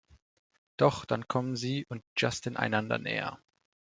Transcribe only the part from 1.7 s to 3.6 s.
und Justin einander näher.